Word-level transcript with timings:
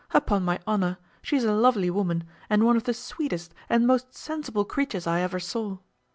Upon 0.15 0.43
my 0.43 0.59
honour, 0.65 0.97
she 1.21 1.35
is 1.37 1.43
a 1.43 1.53
lovely 1.53 1.91
woman, 1.91 2.23
and 2.49 2.63
one 2.65 2.75
of 2.75 2.85
the 2.85 2.91
sweetest 2.95 3.53
and 3.69 3.85
most 3.85 4.15
sensible 4.15 4.65
creatures 4.65 5.05
I 5.05 5.21
ever 5.21 5.39
saw. 5.39 5.77